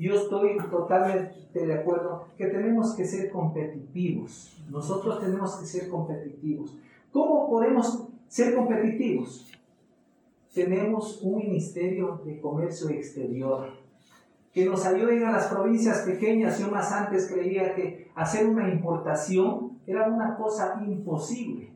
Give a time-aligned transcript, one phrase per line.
[0.00, 4.56] yo estoy totalmente de acuerdo que tenemos que ser competitivos.
[4.70, 6.74] Nosotros tenemos que ser competitivos.
[7.12, 9.52] ¿Cómo podemos ser competitivos?
[10.54, 13.72] Tenemos un Ministerio de Comercio Exterior
[14.54, 16.58] que nos ayuden a las provincias pequeñas.
[16.58, 21.68] Yo más antes creía que hacer una importación era una cosa imposible.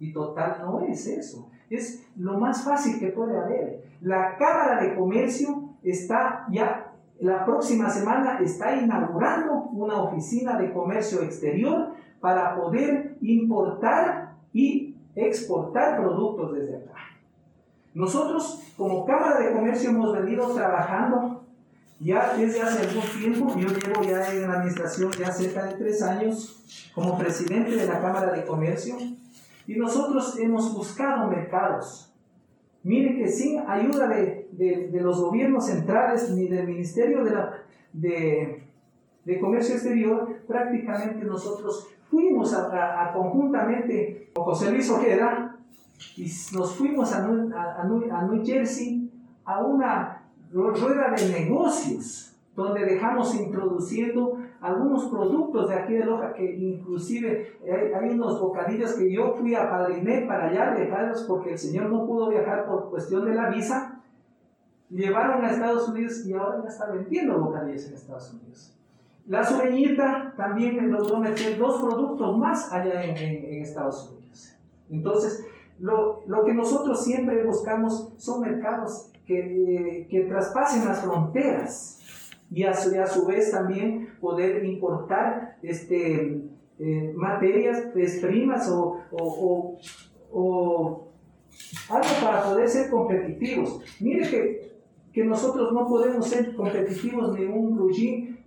[0.00, 1.48] Y total no es eso.
[1.70, 3.84] Es lo más fácil que puede haber.
[4.00, 11.22] La Cámara de Comercio está ya, la próxima semana está inaugurando una oficina de comercio
[11.22, 16.94] exterior para poder importar y exportar productos desde acá.
[17.94, 21.44] Nosotros como Cámara de Comercio hemos venido trabajando
[22.00, 26.02] ya desde hace algún tiempo, yo llevo ya en la administración ya cerca de tres
[26.02, 28.96] años como presidente de la Cámara de Comercio
[29.66, 32.13] y nosotros hemos buscado mercados.
[32.84, 37.62] Mire que sin ayuda de, de, los gobiernos centrales ni del Ministerio de, la,
[37.94, 38.62] de,
[39.24, 45.56] de Comercio Exterior, prácticamente nosotros fuimos a, conjuntamente con José Luis Ojeda
[46.16, 49.10] y nos fuimos a, a, a New Jersey
[49.46, 56.54] a una rueda de negocios, donde dejamos introduciendo algunos productos de aquí de Loja, que
[56.54, 61.90] inclusive hay, unos bocadillos que yo fui a Padriné para allá dejarlos porque el señor
[61.90, 64.00] no pudo viajar por cuestión de la visa,
[64.90, 68.74] llevaron a Estados Unidos y ahora ya está vendiendo bocadillos en Estados Unidos.
[69.26, 74.54] La sureñita también logró meter dos productos más allá en, en Estados Unidos.
[74.90, 75.46] Entonces,
[75.80, 81.93] lo, lo, que nosotros siempre buscamos son mercados que, que traspasen las fronteras
[82.54, 86.40] y a, su, a su vez también poder importar este,
[86.78, 89.78] eh, materias pues, primas o, o,
[90.32, 91.08] o,
[91.90, 93.80] algo para poder ser competitivos.
[93.98, 94.72] Mire que,
[95.12, 97.90] que nosotros no podemos ser competitivos ni un Blue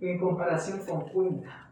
[0.00, 1.70] en comparación con Cuenca.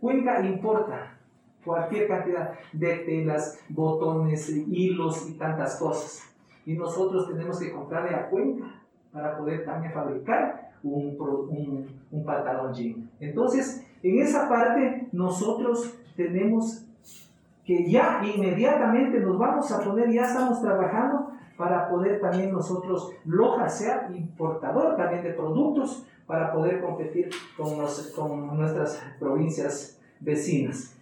[0.00, 1.18] Cuenca importa
[1.64, 6.22] cualquier cantidad de telas, botones, hilos y tantas cosas.
[6.64, 8.80] Y nosotros tenemos que comprarle a cuenta
[9.12, 13.10] para poder también fabricar un, un, pantalón jean.
[13.20, 16.84] Entonces, en esa parte nosotros tenemos
[17.64, 23.68] que ya inmediatamente nos vamos a poner, ya estamos trabajando para poder también nosotros, Loja
[23.68, 27.76] sea importador también de productos para poder competir con,
[28.14, 30.97] con nuestras provincias vecinas.